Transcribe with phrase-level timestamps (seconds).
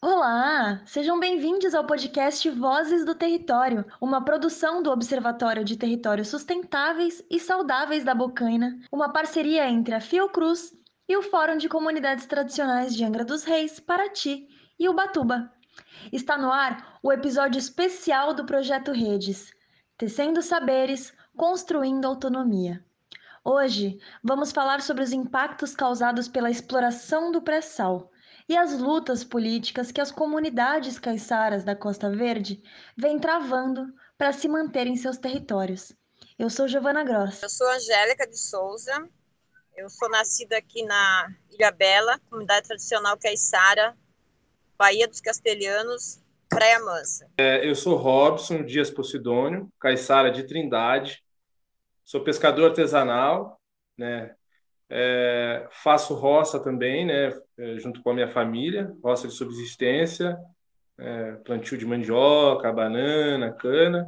[0.00, 0.80] Olá!
[0.86, 7.40] Sejam bem-vindos ao podcast Vozes do Território, uma produção do Observatório de Territórios Sustentáveis e
[7.40, 10.72] Saudáveis da Bocaina, uma parceria entre a Fiocruz
[11.08, 14.46] e o Fórum de Comunidades Tradicionais de Angra dos Reis, Paraty
[14.78, 15.52] e Ubatuba.
[16.12, 19.52] Está no ar o episódio especial do Projeto Redes,
[19.96, 22.84] Tecendo Saberes, Construindo Autonomia.
[23.44, 28.12] Hoje vamos falar sobre os impactos causados pela exploração do pré-sal
[28.48, 32.62] e as lutas políticas que as comunidades caiçaras da Costa Verde
[32.96, 35.92] vêm travando para se manter em seus territórios.
[36.38, 37.42] Eu sou Giovana Gross.
[37.42, 39.08] Eu sou Angélica de Souza.
[39.76, 43.96] Eu sou nascida aqui na Ilha Bela, comunidade tradicional caiçara,
[44.76, 47.30] Bahia dos Castelhanos, Praia Mansa.
[47.36, 51.22] É, eu sou Robson Dias Posidônio, caiçara de Trindade.
[52.04, 53.60] Sou pescador artesanal,
[53.96, 54.34] né?
[54.90, 60.38] É, faço roça também, né, é, junto com a minha família, roça de subsistência,
[60.98, 64.06] é, plantio de mandioca, banana, cana.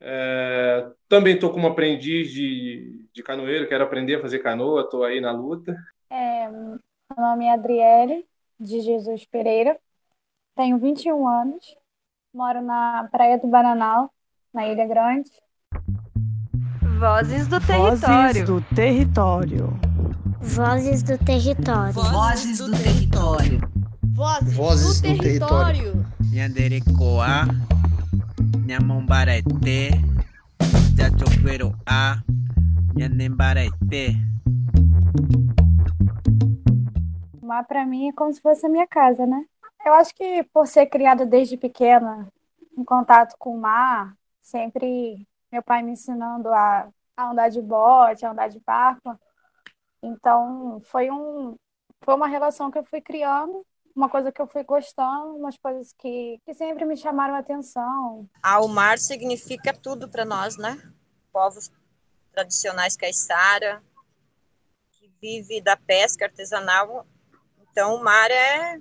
[0.00, 5.20] É, também estou como aprendiz de, de canoeiro, quero aprender a fazer canoa, estou aí
[5.20, 5.76] na luta.
[6.10, 6.78] É, meu
[7.16, 8.24] nome é Adriele
[8.60, 9.78] de Jesus Pereira,
[10.54, 11.76] tenho 21 anos,
[12.32, 14.12] moro na Praia do Bananal,
[14.52, 15.30] na Ilha Grande,
[16.98, 18.00] Vozes do Território.
[18.00, 19.80] Vozes do Território.
[20.42, 21.92] Vozes do Território.
[21.92, 23.60] Vozes do Território.
[24.56, 26.04] Vozes, do, Território.
[26.32, 27.46] Nhanderecoa,
[28.66, 29.90] Nhamombarete,
[30.96, 32.24] Jachoqueroa,
[32.96, 34.20] Nhanembarete.
[37.40, 39.44] O mar para mim é como se fosse a minha casa, né?
[39.86, 42.26] Eu acho que por ser criada desde pequena
[42.76, 48.24] em contato com o mar, sempre meu pai me ensinando a, a andar de bote,
[48.24, 49.18] a andar de barco.
[50.02, 51.56] Então, foi, um,
[52.02, 55.92] foi uma relação que eu fui criando, uma coisa que eu fui gostando, umas coisas
[55.98, 58.28] que, que sempre me chamaram a atenção.
[58.42, 60.80] Ah, o mar significa tudo para nós, né?
[61.32, 61.70] Povos
[62.32, 63.82] tradicionais caiçara,
[64.92, 67.06] que vive da pesca artesanal.
[67.60, 68.80] Então, o mar é,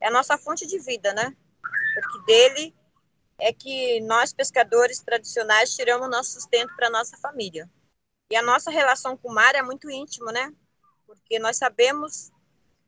[0.00, 1.36] é a nossa fonte de vida, né?
[1.94, 2.74] Porque dele
[3.38, 7.68] é que nós, pescadores tradicionais, tiramos nosso sustento para nossa família.
[8.30, 10.52] E a nossa relação com o mar é muito íntima, né?
[11.06, 12.32] Porque nós sabemos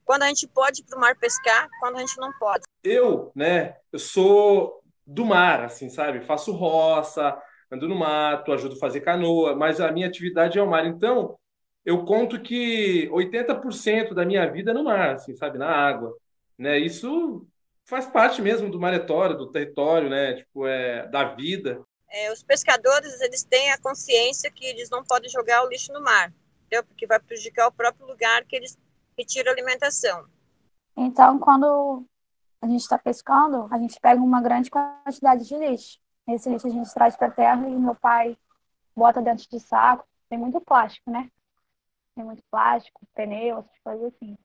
[0.04, 2.62] quando a gente pode ir para o mar pescar, quando a gente não pode.
[2.82, 6.24] Eu, né, eu sou do mar, assim, sabe?
[6.24, 7.36] Faço roça,
[7.70, 10.86] ando no mato, ajudo a fazer canoa, mas a minha atividade é o mar.
[10.86, 11.36] Então,
[11.84, 15.58] eu conto que 80% da minha vida é no mar, assim, sabe?
[15.58, 16.16] Na água.
[16.58, 16.78] Né?
[16.78, 17.46] Isso
[17.86, 20.34] faz parte mesmo do maretório, do território, né?
[20.34, 21.82] Tipo, é, da vida.
[22.10, 26.02] É, os pescadores, eles têm a consciência que eles não podem jogar o lixo no
[26.02, 26.84] mar, entendeu?
[26.84, 28.76] Porque vai prejudicar o próprio lugar que eles
[29.16, 30.26] retiram a alimentação.
[30.96, 32.04] Então, quando
[32.60, 35.98] a gente está pescando, a gente pega uma grande quantidade de lixo.
[36.28, 38.36] Esse lixo a gente traz para a terra e meu pai
[38.94, 40.06] bota dentro de saco.
[40.28, 41.30] Tem muito plástico, né?
[42.14, 44.36] Tem muito plástico, pneu, essas coisas assim.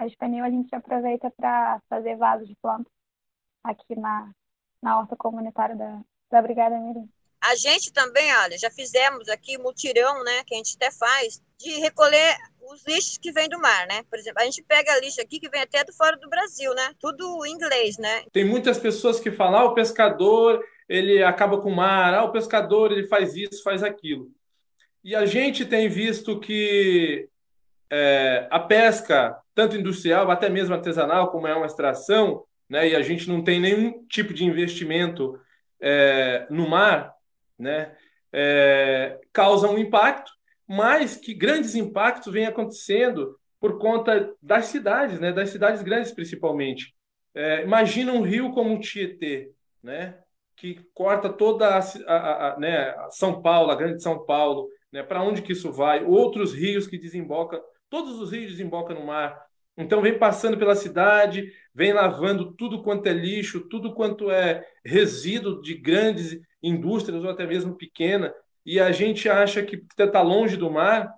[0.00, 2.90] As pneus a gente aproveita para fazer vasos de planta
[3.62, 4.30] aqui na,
[4.82, 6.00] na horta comunitária da,
[6.30, 7.06] da Brigada Mirim.
[7.38, 11.78] A gente também, olha, já fizemos aqui mutirão, né, que a gente até faz, de
[11.80, 12.34] recolher
[12.72, 14.02] os lixos que vêm do mar, né?
[14.08, 16.94] Por exemplo, a gente pega lixo aqui que vem até do fora do Brasil, né?
[16.98, 18.24] Tudo em inglês, né?
[18.32, 22.32] Tem muitas pessoas que falam, ah, o pescador, ele acaba com o mar, ah, o
[22.32, 24.30] pescador, ele faz isso, faz aquilo.
[25.04, 27.28] E a gente tem visto que
[27.90, 33.02] é, a pesca, tanto industrial, até mesmo artesanal, como é uma extração, né, e a
[33.02, 35.38] gente não tem nenhum tipo de investimento
[35.78, 37.12] é, no mar,
[37.58, 37.94] né,
[38.32, 40.32] é, causa um impacto,
[40.66, 46.94] mas que grandes impactos vêm acontecendo por conta das cidades, né, das cidades grandes principalmente.
[47.34, 50.18] É, imagina um rio como o Tietê, né,
[50.56, 55.22] que corta toda a, a, a né, São Paulo, a grande São Paulo, né, para
[55.22, 56.02] onde que isso vai?
[56.02, 57.60] Outros rios que desembocam
[57.90, 59.36] Todos os rios desembocam no mar.
[59.80, 65.62] Então vem passando pela cidade, vem lavando tudo quanto é lixo, tudo quanto é resíduo
[65.62, 68.34] de grandes indústrias ou até mesmo pequena,
[68.64, 71.14] e a gente acha que estar longe do mar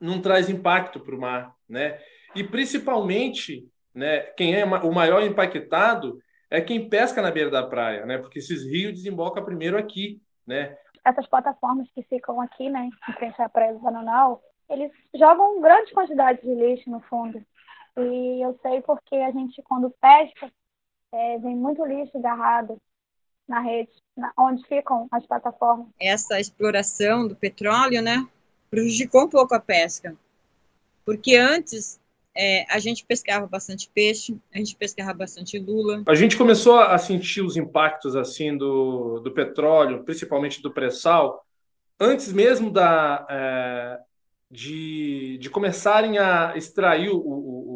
[0.00, 1.98] não traz impacto para o mar, né?
[2.36, 6.18] E principalmente, né, quem é o maior impactado
[6.48, 8.18] é quem pesca na beira da praia, né?
[8.18, 10.76] Porque esses rios desembocam primeiro aqui, né?
[11.04, 14.40] Essas plataformas que ficam aqui, né, em frente à praia do Bananal,
[14.70, 17.44] eles jogam grandes quantidades de lixo no fundo.
[17.98, 20.50] E eu sei porque a gente, quando pesca,
[21.12, 22.78] é, vem muito lixo agarrado
[23.46, 25.88] na rede, na, onde ficam as plataformas.
[26.00, 28.26] Essa exploração do petróleo, né,
[28.70, 30.16] prejudicou um pouco a pesca.
[31.04, 32.00] Porque antes
[32.34, 36.02] é, a gente pescava bastante peixe, a gente pescava bastante lula.
[36.06, 41.44] A gente começou a sentir os impactos assim do, do petróleo, principalmente do pré-sal,
[42.00, 44.00] antes mesmo da, é,
[44.50, 47.71] de, de começarem a extrair o, o,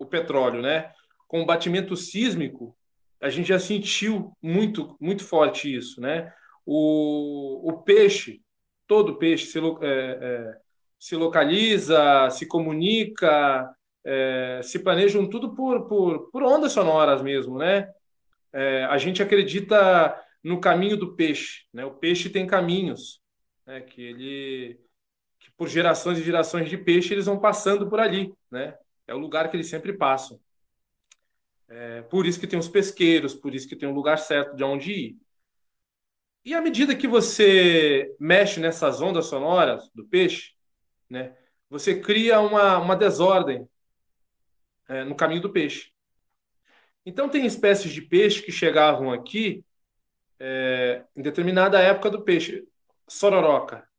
[0.00, 0.90] o, petróleo, né?
[1.28, 2.76] Com o batimento sísmico,
[3.20, 6.32] a gente já sentiu muito, muito forte isso, né?
[6.64, 8.40] O, o peixe,
[8.86, 10.56] todo peixe se, é, é,
[10.98, 13.70] se localiza, se comunica,
[14.04, 17.88] é, se planejam tudo por, por, por ondas sonoras mesmo, né?
[18.52, 21.84] É, a gente acredita no caminho do peixe, né?
[21.84, 23.20] O peixe tem caminhos,
[23.66, 23.82] né?
[23.82, 24.80] Que ele,
[25.38, 28.74] que por gerações e gerações de peixe eles vão passando por ali, né?
[29.10, 30.40] É o lugar que eles sempre passam.
[31.68, 34.62] É, por isso que tem os pesqueiros, por isso que tem um lugar certo de
[34.62, 35.18] onde ir.
[36.44, 40.52] E à medida que você mexe nessas ondas sonoras do peixe,
[41.08, 41.36] né?
[41.68, 43.68] Você cria uma, uma desordem
[44.88, 45.90] é, no caminho do peixe.
[47.04, 49.64] Então, tem espécies de peixe que chegavam aqui
[50.38, 52.64] é, em determinada época do peixe.
[53.08, 53.89] Sororoca.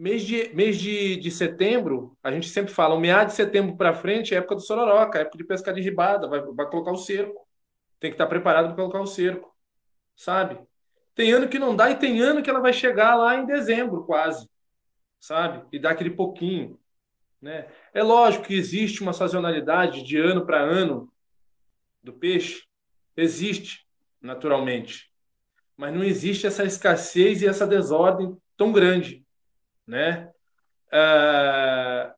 [0.00, 3.92] Mês de, mês de, de setembro, a gente sempre fala, o meado de setembro para
[3.92, 7.46] frente é época do sororoca, época de pescar de ribada, vai, vai colocar o cerco.
[7.98, 9.54] Tem que estar preparado para colocar o cerco,
[10.16, 10.58] sabe?
[11.14, 14.06] Tem ano que não dá e tem ano que ela vai chegar lá em dezembro,
[14.06, 14.48] quase,
[15.20, 15.66] sabe?
[15.70, 16.80] E dá aquele pouquinho.
[17.38, 17.68] Né?
[17.92, 21.12] É lógico que existe uma sazonalidade de ano para ano
[22.02, 22.62] do peixe,
[23.14, 23.86] existe,
[24.18, 25.12] naturalmente.
[25.76, 29.26] Mas não existe essa escassez e essa desordem tão grande.
[29.90, 30.30] Né?
[30.92, 32.12] É...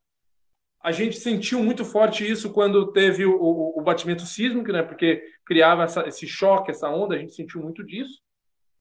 [0.81, 4.83] A gente sentiu muito forte isso quando teve o, o, o batimento sísmico, né?
[4.83, 8.21] porque criava essa, esse choque, essa onda, a gente sentiu muito disso.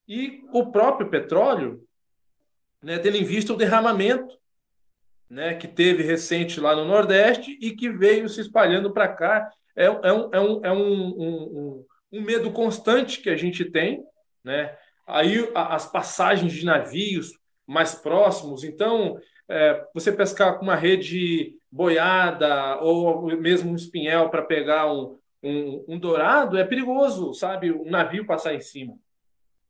[0.07, 1.83] E o próprio petróleo,
[2.83, 4.37] né, tendo em vista o derramamento
[5.31, 9.51] né, que teve recente lá no Nordeste e que veio se espalhando para cá.
[9.75, 14.05] É, é, um, é, um, é um, um, um, medo constante que a gente tem,
[14.45, 14.77] né?
[15.07, 19.19] Aí as passagens de navios mais próximos, então
[19.49, 25.85] é, você pescar com uma rede boiada ou mesmo um espinhel para pegar um, um,
[25.89, 27.73] um, dourado é perigoso, sabe?
[27.73, 28.95] Um navio passar em cima,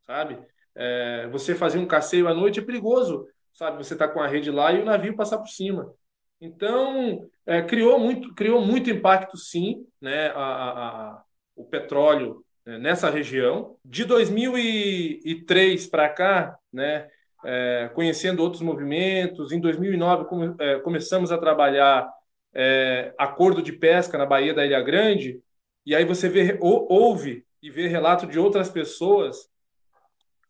[0.06, 0.38] sabe?
[0.74, 3.78] É, você fazer um passeio à noite é perigoso sabe?
[3.78, 5.92] Você está com a rede lá e o navio passar por cima.
[6.40, 11.22] Então, é, criou, muito, criou muito impacto, sim, né, a, a, a
[11.54, 13.76] o petróleo né, nessa região.
[13.84, 17.08] De 2003 para cá, né,
[17.44, 22.08] é, conhecendo outros movimentos, em 2009 come, é, começamos a trabalhar
[22.54, 25.40] é, acordo de pesca na Baía da Ilha Grande,
[25.84, 29.48] e aí você vê, ou, ouve e vê relato de outras pessoas,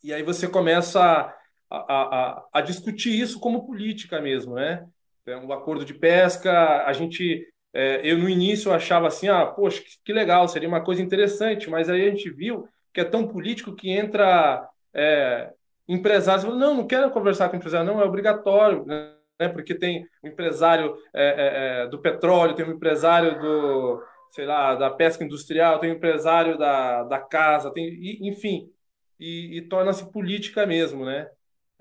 [0.02, 1.34] e aí você começa a
[1.72, 4.86] a, a, a discutir isso como política mesmo, né?
[5.24, 9.80] É um acordo de pesca, a gente é, eu no início achava assim, ah, poxa,
[9.80, 13.26] que, que, legal, seria uma coisa interessante, mas aí a gente viu que é tão
[13.26, 15.50] político que entra é,
[15.88, 19.14] empresários, não, não quero conversar com empresário, não, é obrigatório, né?
[19.52, 24.74] Porque tem um empresário é, é, é, do petróleo, tem um empresário do, sei lá,
[24.76, 27.88] da pesca industrial, tem um empresário da, da casa, tem,
[28.26, 28.70] enfim,
[29.18, 31.28] e, e torna-se política mesmo, né?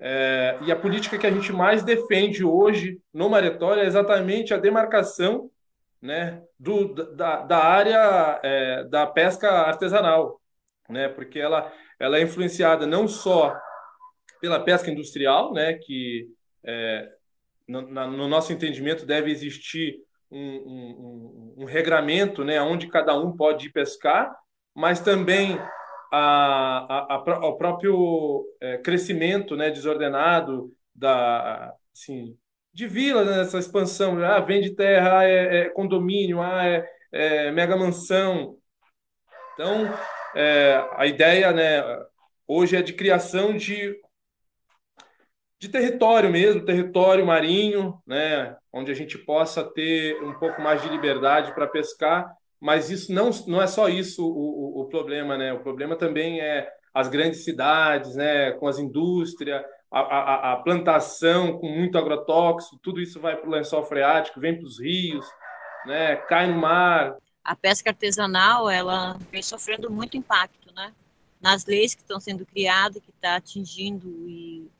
[0.04, 4.58] É, e a política que a gente mais defende hoje no Maretório é exatamente a
[4.58, 5.48] demarcação
[6.00, 10.40] né, do, da, da área é, da pesca artesanal,
[10.88, 13.56] né, porque ela, ela é influenciada não só
[14.42, 16.26] pela pesca industrial, né, que
[16.64, 17.08] é,
[17.68, 23.36] no, no, nosso entendimento deve existir um, um, um, um regramento né, onde cada um
[23.36, 24.34] pode ir pescar,
[24.74, 25.56] mas também
[26.10, 32.36] a, a, a, próprio é, crescimento né, desordenado da, assim,
[32.74, 34.18] de vila, né, essa expansão.
[34.24, 38.56] Ah, vende terra, ah, é, é, condomínio, ah, é, é mega mansão.
[39.54, 39.88] Então,
[40.34, 41.80] é, a ideia né,
[42.44, 43.94] hoje é de criação de,
[45.62, 50.88] de território mesmo, território marinho, né, onde a gente possa ter um pouco mais de
[50.88, 55.52] liberdade para pescar mas isso não, não é só isso o, o, o, problema, né?
[55.52, 58.52] O problema também é as grandes cidades, né?
[58.52, 63.50] Com as indústrias, a, a, a plantação com muito agrotóxico, tudo isso vai para o
[63.50, 65.26] lençol freático, vem para os rios,
[65.84, 66.14] né?
[66.14, 67.16] Cai no mar.
[67.42, 70.92] A pesca artesanal, ela vem sofrendo muito impacto, né?
[71.40, 74.70] Nas leis que estão sendo criadas, que está atingindo e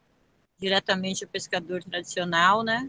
[0.63, 2.89] diretamente o pescador tradicional, né?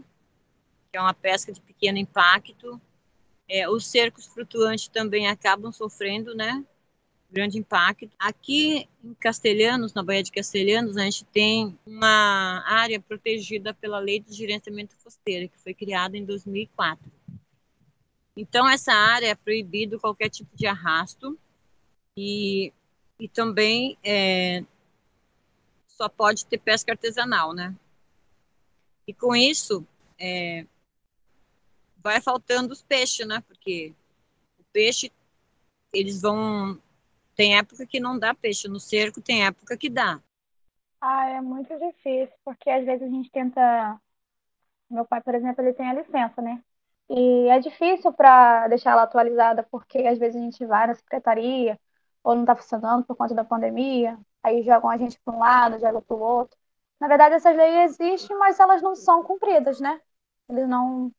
[0.92, 2.80] Que é uma pesca de pequeno impacto,
[3.48, 6.64] é, os cercos flutuantes também acabam sofrendo, né?
[7.30, 8.08] Grande impacto.
[8.16, 14.20] Aqui em Castelhanos, na Baía de Castelhanos, a gente tem uma área protegida pela Lei
[14.20, 17.10] de Gerenciamento Costeiro, que foi criada em 2004.
[18.36, 21.36] Então, essa área é proibido qualquer tipo de arrasto
[22.16, 22.72] e,
[23.18, 24.64] e também é,
[25.96, 27.74] só pode ter pesca artesanal, né?
[29.06, 29.86] E com isso,
[30.18, 30.66] é,
[31.98, 33.42] vai faltando os peixes, né?
[33.46, 33.94] Porque
[34.58, 35.12] o peixe,
[35.92, 36.78] eles vão.
[37.36, 40.20] Tem época que não dá peixe no cerco, tem época que dá.
[41.00, 44.00] Ah, é muito difícil, porque às vezes a gente tenta.
[44.90, 46.62] Meu pai, por exemplo, ele tem a licença, né?
[47.08, 51.78] E é difícil para deixar ela atualizada, porque às vezes a gente vai na secretaria,
[52.22, 55.80] ou não está funcionando por conta da pandemia, aí jogam a gente para um lado,
[55.80, 56.56] jogam para o outro.
[57.00, 60.00] Na verdade, essas leis existem, mas elas não são cumpridas, né?
[60.48, 61.10] Eles não.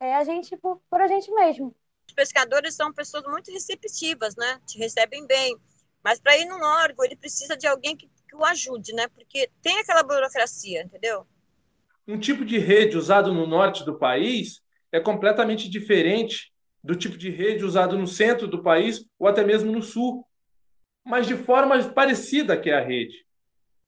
[0.00, 1.74] É a gente por, por a gente mesmo.
[2.06, 4.60] Os pescadores são pessoas muito receptivas, né?
[4.66, 5.56] Te recebem bem.
[6.02, 9.08] Mas para ir num órgão, ele precisa de alguém que, que o ajude, né?
[9.08, 11.26] Porque tem aquela burocracia, entendeu?
[12.06, 14.60] Um tipo de rede usado no norte do país
[14.92, 19.72] é completamente diferente do tipo de rede usado no centro do país ou até mesmo
[19.72, 20.26] no sul,
[21.04, 23.24] mas de forma parecida que é a rede.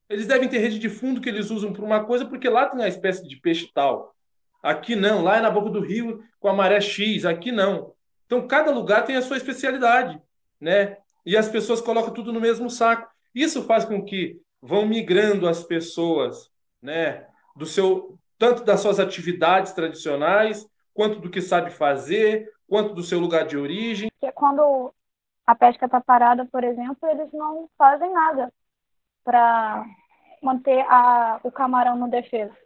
[0.08, 2.82] Eles devem ter rede de fundo que eles usam para uma coisa, porque lá tem
[2.82, 4.14] a espécie de peixe tal.
[4.62, 7.92] Aqui não, lá é na boca do rio com a maré X, aqui não.
[8.26, 10.20] Então cada lugar tem a sua especialidade,
[10.60, 10.98] né?
[11.24, 13.10] E as pessoas colocam tudo no mesmo saco.
[13.34, 19.72] Isso faz com que vão migrando as pessoas, né, do seu tanto das suas atividades
[19.72, 24.10] tradicionais, quanto do que sabe fazer, quanto do seu lugar de origem.
[24.20, 24.92] Que quando
[25.46, 28.52] a pesca está parada, por exemplo, eles não fazem nada
[29.24, 29.84] para
[30.42, 32.56] manter a, o camarão no defesa.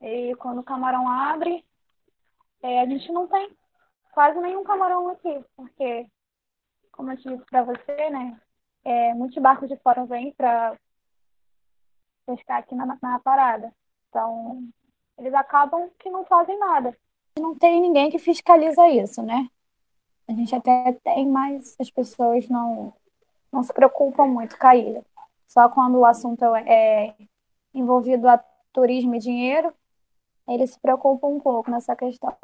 [0.00, 1.64] E quando o camarão abre,
[2.62, 3.50] é, a gente não tem
[4.12, 6.06] quase nenhum camarão aqui, porque,
[6.92, 8.40] como eu disse para você, né,
[8.84, 10.76] é, muitos barcos de fora vêm para
[12.26, 13.72] pescar aqui na, na parada.
[14.08, 14.68] Então,
[15.18, 16.96] eles acabam que não fazem nada.
[17.38, 19.48] Não tem ninguém que fiscaliza isso, né?
[20.30, 22.94] A gente até tem, mas as pessoas não,
[23.52, 25.04] não se preocupam muito com a ilha.
[25.44, 27.16] Só quando o assunto é
[27.74, 28.38] envolvido a
[28.72, 29.74] turismo e dinheiro,
[30.48, 32.36] eles se preocupam um pouco nessa questão.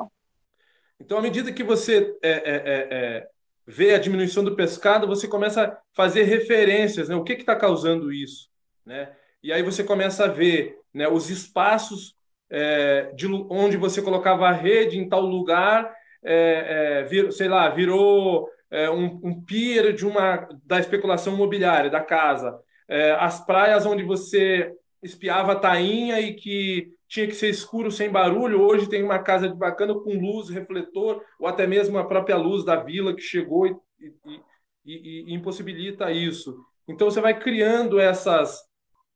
[0.99, 3.31] Então, à medida que você é, é, é, é
[3.65, 7.15] vê a diminuição do pescado, você começa a fazer referências, né?
[7.15, 8.49] O que está causando isso,
[8.85, 9.15] né?
[9.45, 12.17] E aí você começa a ver né, os espaços
[12.51, 18.49] é, de onde você colocava a rede em tal lugar, é, vir, sei lá, virou
[18.93, 24.73] um, um pier de uma da especulação imobiliária da casa é, as praias onde você
[25.03, 29.49] espiava a tainha e que tinha que ser escuro sem barulho, hoje tem uma casa
[29.49, 33.67] de bacana com luz, refletor, ou até mesmo a própria luz da vila que chegou
[33.67, 34.41] e, e,
[34.85, 36.59] e, e impossibilita isso.
[36.89, 38.61] Então você vai criando essas,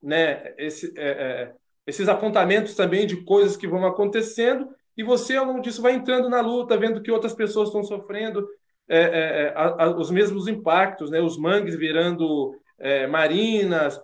[0.02, 1.54] né, esse, é, é,
[1.86, 6.28] esses apontamentos também de coisas que vão acontecendo e você, ao longo disso, vai entrando
[6.28, 8.46] na luta, vendo que outras pessoas estão sofrendo
[8.88, 14.00] é, é, é a, a, os mesmos impactos, né, os mangues virando é, marinas.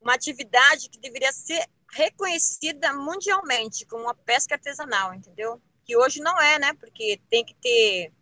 [0.00, 5.60] Uma atividade que deveria ser reconhecida mundialmente como uma pesca artesanal, entendeu?
[5.84, 6.72] Que hoje não é, né?
[6.74, 8.12] Porque tem que ter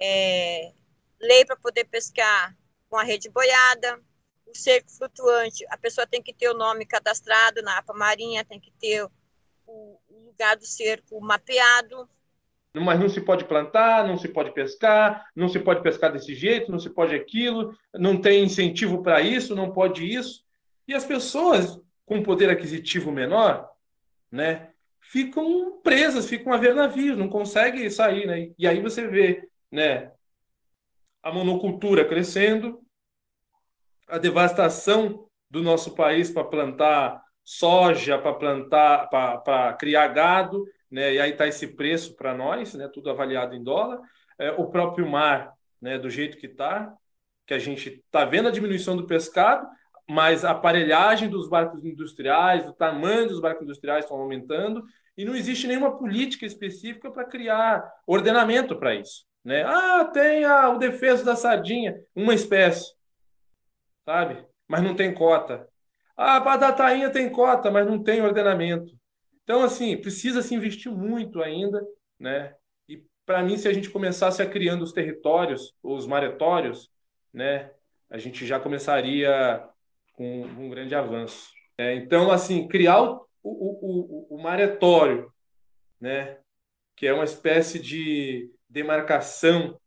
[0.00, 0.72] é,
[1.20, 2.56] lei para poder pescar
[2.88, 4.00] com a rede boiada,
[4.46, 8.60] o cerco flutuante, a pessoa tem que ter o nome cadastrado na APA Marinha, tem
[8.60, 9.06] que ter
[9.66, 12.08] o, o lugar do cerco mapeado,
[12.74, 16.72] mas não se pode plantar, não se pode pescar, não se pode pescar desse jeito,
[16.72, 20.44] não se pode aquilo, não tem incentivo para isso, não pode isso.
[20.88, 23.70] E as pessoas com poder aquisitivo menor,
[24.30, 28.52] né, ficam presas, ficam a ver navios, não conseguem sair, né?
[28.58, 30.10] E aí você vê, né,
[31.22, 32.82] a monocultura crescendo,
[34.08, 41.14] a devastação do nosso país para plantar soja, para plantar, para criar gado, né?
[41.14, 42.88] E aí está esse preço para nós, né?
[42.88, 44.00] Tudo avaliado em dólar.
[44.38, 45.98] É, o próprio mar, né?
[45.98, 46.94] Do jeito que está,
[47.46, 49.66] que a gente está vendo a diminuição do pescado,
[50.08, 54.84] mas a aparelhagem dos barcos industriais, o tamanho dos barcos industriais estão aumentando
[55.16, 59.24] e não existe nenhuma política específica para criar ordenamento para isso.
[59.44, 59.62] Né?
[59.62, 62.94] Ah, tem a, o defeso da sardinha, uma espécie,
[64.04, 64.44] sabe?
[64.66, 65.68] Mas não tem cota.
[66.16, 68.92] Ah, a da tainha tem cota, mas não tem ordenamento.
[69.42, 71.84] Então, assim, precisa se investir muito ainda,
[72.18, 72.54] né?
[72.88, 76.90] E para mim, se a gente começasse a criando os territórios, os maretórios,
[77.32, 77.70] né,
[78.08, 79.68] a gente já começaria
[80.14, 81.50] com um grande avanço.
[81.76, 85.32] É, então, assim, criar o, o, o, o maretório,
[86.00, 86.38] né,
[86.96, 89.78] que é uma espécie de demarcação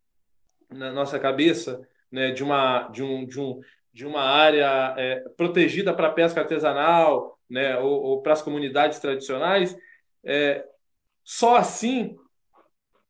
[0.70, 1.82] na nossa cabeça,
[2.12, 3.60] né, de uma de um, de um
[3.98, 9.76] de uma área é, protegida para pesca artesanal, né, ou, ou para as comunidades tradicionais,
[10.24, 10.64] é,
[11.24, 12.16] só assim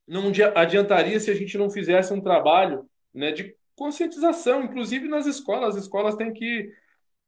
[0.08, 5.76] não adiantaria se a gente não fizesse um trabalho né, de conscientização, inclusive nas escolas.
[5.76, 6.74] As escolas têm que,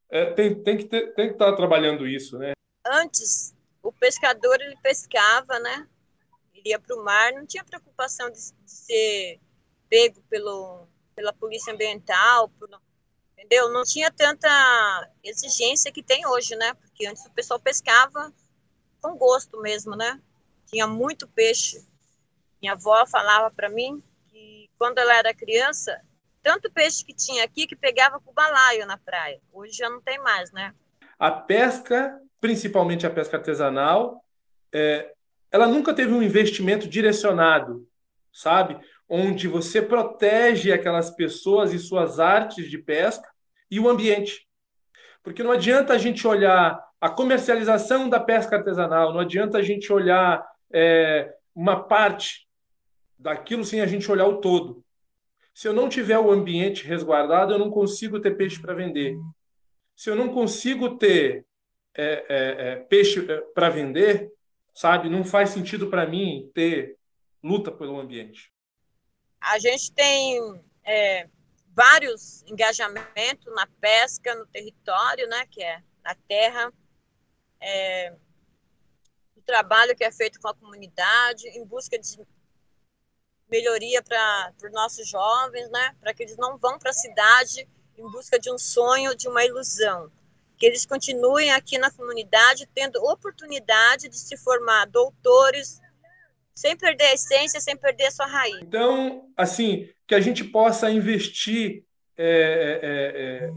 [0.09, 2.39] é, tem, que, ter, tem que estar trabalhando isso.
[2.39, 2.53] Né?
[2.87, 5.85] Antes, o pescador ele pescava, né?
[6.53, 9.37] Ele ia para o mar, não tinha preocupação de, de, ser
[9.89, 12.69] pego pelo, pela polícia ambiental, por,
[13.39, 13.69] entendeu?
[13.69, 14.49] Não tinha tanta
[15.23, 16.73] exigência que tem hoje, né?
[16.73, 18.33] Porque antes o pessoal pescava
[19.01, 20.19] com gosto mesmo, né?
[20.65, 21.81] Tinha muito peixe.
[22.61, 25.99] Minha avó falava para mim que quando ela era criança,
[26.43, 29.39] tanto peixe que tinha aqui que pegava com balaio na praia.
[29.53, 30.73] Hoje já não tem mais, né?
[31.17, 34.23] A pesca, principalmente a pesca artesanal,
[34.71, 35.13] é,
[35.51, 37.87] ela nunca teve um investimento direcionado,
[38.33, 38.79] sabe?
[39.09, 43.27] Onde você protege aquelas pessoas e suas artes de pesca
[43.69, 44.47] e o ambiente.
[45.23, 49.91] Porque não adianta a gente olhar a comercialização da pesca artesanal, não adianta a gente
[49.91, 52.47] olhar é, uma parte
[53.17, 54.83] daquilo sem a gente olhar o todo.
[55.53, 59.17] Se eu não tiver o ambiente resguardado, eu não consigo ter peixe para vender.
[59.95, 61.45] Se eu não consigo ter
[61.97, 64.31] é, é, é peixe é, para vender,
[64.73, 66.95] sabe, não faz sentido para mim ter
[67.43, 68.51] luta pelo ambiente.
[69.41, 71.27] A gente tem é,
[71.75, 76.73] vários engajamentos na pesca, no território, né, que é na terra,
[77.61, 78.13] é,
[79.35, 82.19] o trabalho que é feito com a comunidade, em busca de
[83.49, 87.67] melhoria para os nossos jovens, né, para que eles não vão para a cidade
[87.97, 90.11] em busca de um sonho, de uma ilusão,
[90.57, 95.81] que eles continuem aqui na comunidade tendo oportunidade de se formar doutores,
[96.59, 98.57] sem perder a essência, sem perder a sua raiz.
[98.61, 101.85] Então, assim, que a gente possa investir
[102.17, 102.25] é,
[102.83, 103.49] é, é,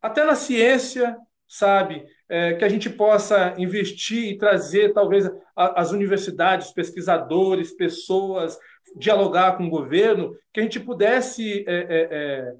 [0.00, 1.16] até na ciência,
[1.48, 2.06] sabe?
[2.28, 8.56] É, que a gente possa investir e trazer, talvez, a, as universidades, pesquisadores, pessoas,
[8.94, 12.54] dialogar com o governo, que a gente pudesse, é, é,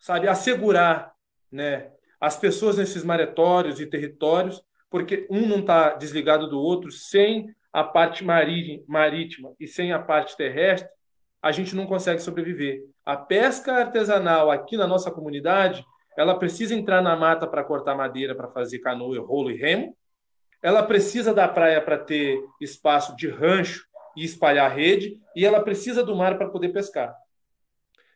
[0.00, 1.12] sabe, assegurar
[1.52, 7.54] né, as pessoas nesses maretórios e territórios, porque um não está desligado do outro, sem
[7.76, 10.88] a parte marítima e sem a parte terrestre,
[11.42, 12.80] a gente não consegue sobreviver.
[13.04, 15.84] A pesca artesanal aqui na nossa comunidade,
[16.16, 19.94] ela precisa entrar na mata para cortar madeira, para fazer canoa, rolo e remo.
[20.62, 23.84] Ela precisa da praia para ter espaço de rancho
[24.16, 27.14] e espalhar rede, e ela precisa do mar para poder pescar.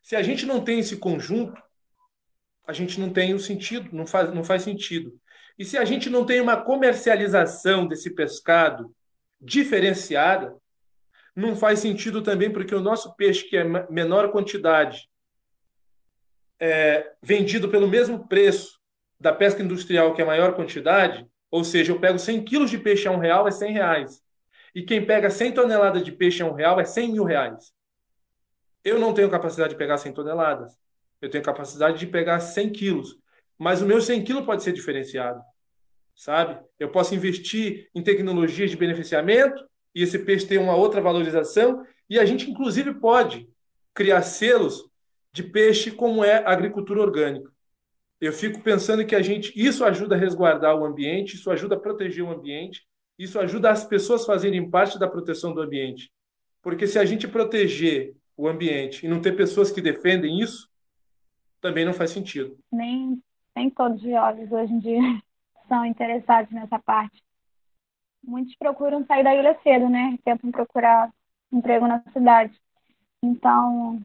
[0.03, 1.63] Se a gente não tem esse conjunto,
[2.67, 5.13] a gente não tem o sentido, não faz, não faz sentido.
[5.59, 8.91] E se a gente não tem uma comercialização desse pescado
[9.41, 10.57] diferenciada,
[11.35, 15.09] não faz sentido também porque o nosso peixe, que é menor quantidade,
[16.59, 18.79] é vendido pelo mesmo preço
[19.19, 23.09] da pesca industrial, que é maior quantidade, ou seja, eu pego 100 quilos de peixe
[23.09, 24.23] a um real, é 100 reais.
[24.75, 27.73] E quem pega 100 toneladas de peixe a um real é 100 mil reais.
[28.85, 30.79] Eu não tenho capacidade de pegar 100 toneladas.
[31.21, 33.19] Eu tenho capacidade de pegar 100 quilos.
[33.59, 35.43] Mas o meu 100 quilos pode ser diferenciado.
[36.21, 36.63] Sabe?
[36.79, 42.19] Eu posso investir em tecnologias de beneficiamento, e esse peixe tem uma outra valorização, e
[42.19, 43.49] a gente, inclusive, pode
[43.95, 44.85] criar selos
[45.33, 47.51] de peixe como é a agricultura orgânica.
[48.21, 51.81] Eu fico pensando que a gente isso ajuda a resguardar o ambiente, isso ajuda a
[51.81, 52.87] proteger o ambiente,
[53.19, 56.13] isso ajuda as pessoas a fazerem parte da proteção do ambiente.
[56.61, 60.69] Porque se a gente proteger o ambiente e não ter pessoas que defendem isso,
[61.63, 62.59] também não faz sentido.
[62.71, 63.23] Nem,
[63.57, 65.23] nem todos os jovens hoje em dia
[65.71, 67.23] são interessados nessa parte
[68.23, 70.19] muitos procuram sair da ilha cedo, né?
[70.25, 71.13] Tentam procurar
[71.53, 72.55] emprego na cidade.
[73.23, 74.01] Então,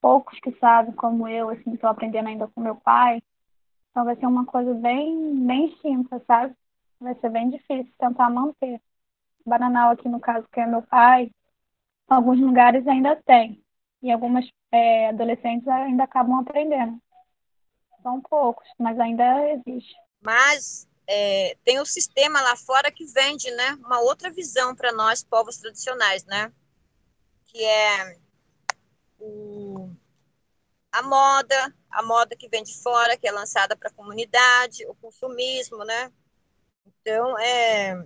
[0.00, 3.22] poucos que sabem, como eu, assim, estou aprendendo ainda com meu pai.
[3.90, 6.54] Então, vai ser uma coisa bem, bem simples, sabe?
[7.00, 8.80] Vai ser bem difícil tentar manter.
[9.44, 11.30] Bananal aqui, no caso, que é meu pai,
[12.08, 13.62] alguns lugares ainda tem.
[14.02, 17.00] E algumas é, adolescentes ainda acabam aprendendo.
[18.02, 19.94] São poucos, mas ainda existe.
[20.20, 25.22] Mas é, tem o sistema lá fora que vende, né, uma outra visão para nós,
[25.22, 26.52] povos tradicionais, né,
[27.44, 28.18] que é
[29.18, 29.90] o,
[30.92, 34.94] a moda, a moda que vem de fora, que é lançada para a comunidade, o
[34.94, 36.12] consumismo, né,
[36.86, 38.04] então, é,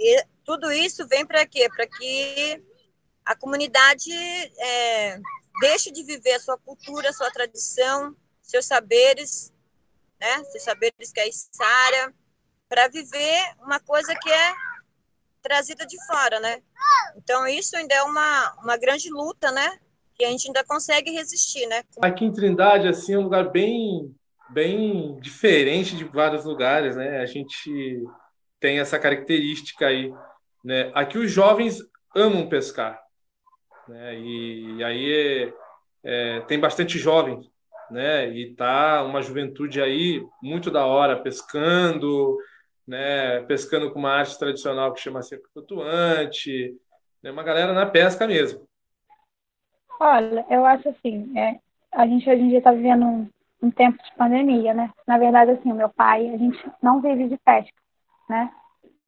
[0.00, 1.68] e tudo isso vem para quê?
[1.68, 2.64] Para que
[3.24, 5.20] a comunidade é,
[5.60, 9.52] deixe de viver a sua cultura, a sua tradição, seus saberes
[10.20, 10.44] né?
[10.44, 12.12] Seus saberes que é Sara,
[12.68, 14.54] para viver uma coisa que é
[15.42, 16.62] trazida de fora, né?
[17.16, 19.78] Então isso ainda é uma, uma grande luta, né?
[20.14, 21.82] Que a gente ainda consegue resistir, né?
[22.02, 24.14] Aqui em Trindade, assim, é um lugar bem,
[24.50, 27.20] bem diferente de vários lugares, né?
[27.20, 28.04] A gente
[28.60, 30.12] tem essa característica aí,
[30.64, 30.90] né?
[30.94, 31.78] Aqui os jovens
[32.14, 33.00] amam pescar.
[33.88, 34.18] Né?
[34.18, 35.54] E, e aí é,
[36.04, 37.50] é, tem bastante jovem,
[37.90, 38.28] né?
[38.28, 42.38] E tá uma juventude aí muito da hora pescando,
[42.86, 43.40] né?
[43.42, 46.74] Pescando com uma arte tradicional que chama seco flutuante,
[47.22, 47.30] né?
[47.30, 48.66] Uma galera na pesca mesmo.
[50.00, 51.58] Olha, eu acho assim, é,
[51.92, 53.28] a gente hoje em dia está vivendo um,
[53.62, 54.92] um, tempo de pandemia, né?
[55.06, 57.76] Na verdade, assim, o meu pai, a gente não vive de pesca,
[58.28, 58.50] né?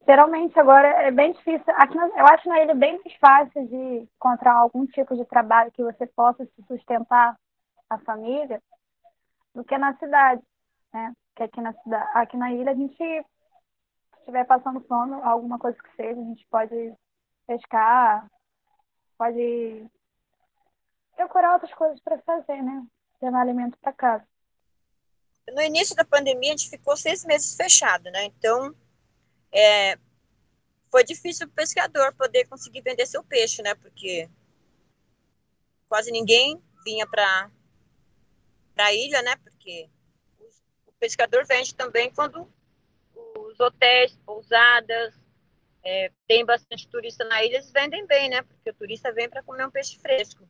[0.05, 1.63] Geralmente agora é bem difícil.
[1.77, 5.71] Aqui na, eu acho na ilha bem mais fácil de encontrar algum tipo de trabalho
[5.71, 7.35] que você possa se sustentar
[7.91, 8.63] a família
[9.53, 10.41] do que na cidade,
[10.93, 11.13] né?
[11.35, 13.25] Que aqui na cidade, aqui na ilha a gente se
[14.19, 16.95] estiver passando fome, alguma coisa que seja, a gente pode
[17.45, 18.29] pescar,
[19.17, 19.85] pode
[21.17, 22.85] procurar outras coisas para fazer, né?
[23.21, 24.25] Levar alimento para casa.
[25.53, 28.23] No início da pandemia, a gente ficou seis meses fechado, né?
[28.25, 28.73] Então,
[29.51, 29.97] é,
[30.89, 33.75] foi difícil o pescador poder conseguir vender seu peixe, né?
[33.75, 34.29] Porque
[35.89, 37.51] quase ninguém vinha para
[38.81, 39.35] a ilha, né?
[39.37, 39.89] Porque
[40.85, 42.47] o pescador vende também quando
[43.15, 45.13] os hotéis, pousadas,
[45.83, 48.41] é, tem bastante turista na ilha, eles vendem bem, né?
[48.43, 50.47] Porque o turista vem para comer um peixe fresco.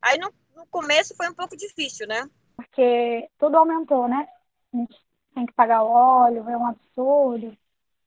[0.00, 2.28] Aí no, no começo foi um pouco difícil, né?
[2.56, 4.28] Porque tudo aumentou, né?
[4.72, 4.96] A gente
[5.34, 7.56] tem que pagar óleo, é um absurdo.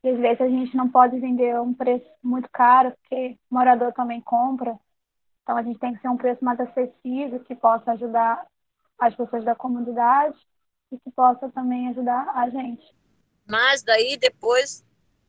[0.03, 3.93] E às vezes a gente não pode vender um preço muito caro, porque o morador
[3.93, 4.77] também compra.
[5.41, 8.45] Então a gente tem que ser um preço mais acessível, que possa ajudar
[8.99, 10.37] as pessoas da comunidade
[10.91, 12.95] e que possa também ajudar a gente.
[13.47, 14.83] Mas daí depois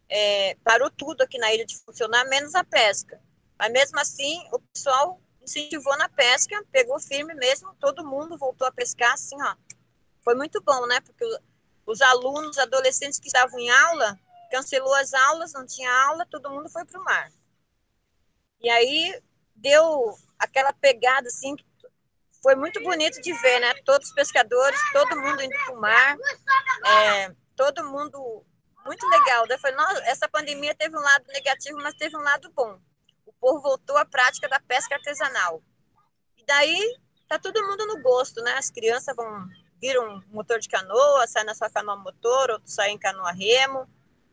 [0.09, 3.21] é, parou tudo aqui na ilha de funcionar, menos a pesca.
[3.59, 8.73] Mas mesmo assim, o pessoal incentivou na pesca, pegou firme mesmo, todo mundo voltou a
[8.73, 9.57] pescar, assim, ó.
[10.23, 11.01] Foi muito bom, né?
[11.01, 11.25] Porque
[11.87, 14.19] os alunos, adolescentes que estavam em aula,
[14.51, 17.31] cancelou as aulas, não tinha aula, todo mundo foi para o mar.
[18.61, 19.21] E aí
[19.55, 21.55] deu aquela pegada, assim,
[22.45, 23.75] foi muito bonito de ver, né?
[23.85, 26.17] Todos os pescadores, todo mundo indo para o mar,
[26.87, 28.47] é, todo mundo
[28.85, 29.49] muito legal.
[29.49, 32.79] Daí foi, nossa, essa pandemia teve um lado negativo, mas teve um lado bom
[33.45, 35.63] povo voltou à prática da pesca artesanal.
[36.39, 38.55] E daí tá todo mundo no gosto, né?
[38.55, 39.47] As crianças vão
[39.79, 43.87] viram um motor de canoa, saem na sua canoa motor, outros saem em canoa remo,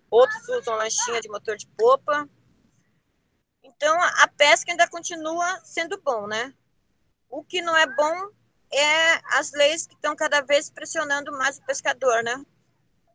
[0.10, 2.30] outros usam lanchinha de motor de popa.
[3.62, 6.54] Então a pesca ainda continua sendo bom, né?
[7.32, 8.30] O que não é bom
[8.74, 12.46] é as leis que estão cada vez pressionando mais o pescador, né?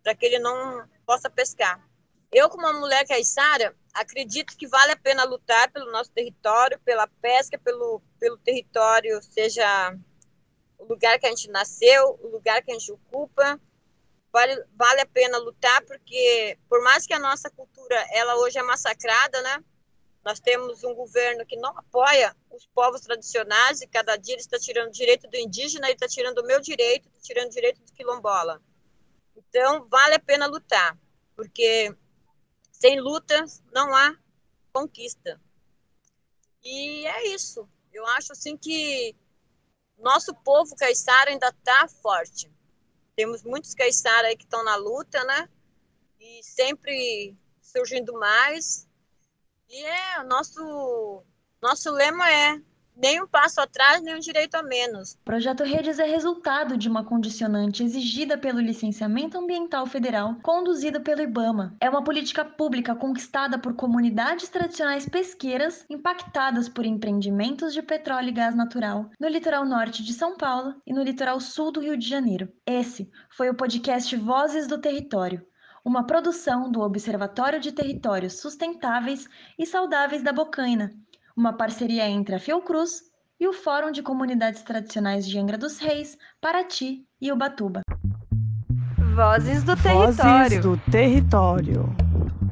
[0.03, 1.87] Para que ele não possa pescar.
[2.33, 7.07] Eu, como uma mulher caiçara, acredito que vale a pena lutar pelo nosso território, pela
[7.07, 9.95] pesca, pelo, pelo território, seja
[10.79, 13.61] o lugar que a gente nasceu, o lugar que a gente ocupa.
[14.33, 18.63] Vale, vale a pena lutar, porque por mais que a nossa cultura ela hoje é
[18.63, 19.65] massacrada, né?
[20.27, 24.59] Nós temos um governo que não apoia os povos tradicionais e cada dia ele está
[24.59, 27.93] tirando o direito do indígena, ele está tirando o meu direito, tirando o direito do
[27.93, 28.61] quilombola.
[29.37, 30.99] Então, vale a pena lutar,
[31.37, 31.97] porque
[32.73, 34.19] sem lutas não há
[34.73, 35.41] conquista.
[36.61, 37.69] E é isso.
[37.93, 39.15] Eu acho assim que
[39.97, 42.51] nosso povo caiçara ainda está forte.
[43.15, 45.49] Temos muitos caiçara aí que estão na luta, né?
[46.19, 48.86] E sempre surgindo mais.
[49.69, 51.23] E é, o nosso,
[51.61, 52.61] nosso lema é
[52.97, 55.13] nem um passo atrás, nem um direito a menos.
[55.13, 61.21] O projeto Redes é resultado de uma condicionante exigida pelo Licenciamento Ambiental Federal, conduzido pelo
[61.21, 61.77] IBAMA.
[61.81, 68.33] É uma política pública conquistada por comunidades tradicionais pesqueiras impactadas por empreendimentos de petróleo e
[68.33, 72.09] gás natural no litoral norte de São Paulo e no litoral sul do Rio de
[72.09, 72.49] Janeiro.
[72.65, 75.45] Esse foi o podcast Vozes do Território
[75.87, 80.91] uma produção do Observatório de Territórios Sustentáveis e Saudáveis da Bocaina,
[81.37, 83.03] uma parceria entre a Fiocruz
[83.39, 87.83] e o Fórum de Comunidades Tradicionais de Angra dos Reis, Paraty e Ubatuba.
[89.15, 90.17] Vozes do Território.
[90.17, 91.97] Vozes do Território.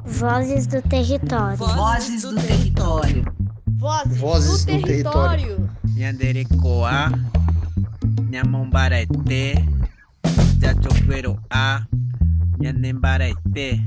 [0.04, 1.56] Vozes do Território.
[1.56, 3.34] Vozes do Território.
[3.76, 5.70] Vozes, do, Território.
[5.96, 7.10] Nhanderecoa,
[12.60, 12.80] やん
[13.26, 13.78] いって。